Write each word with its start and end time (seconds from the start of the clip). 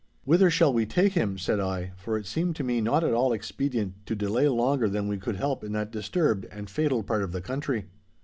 'Whither 0.23 0.49
shall 0.49 0.73
we 0.73 0.87
take 0.87 1.13
him?' 1.13 1.37
said 1.37 1.59
I, 1.59 1.91
for 1.95 2.17
it 2.17 2.25
seemed 2.25 2.55
to 2.55 2.63
me 2.63 2.81
not 2.81 3.03
at 3.03 3.13
all 3.13 3.31
expedient 3.33 4.03
to 4.07 4.15
delay 4.15 4.47
longer 4.47 4.89
than 4.89 5.07
we 5.07 5.19
could 5.19 5.35
help 5.35 5.63
in 5.63 5.73
that 5.73 5.91
disturbed 5.91 6.45
and 6.51 6.67
fatal 6.67 7.03
part 7.03 7.21
of 7.21 7.33
the 7.33 7.39
country. 7.41 7.85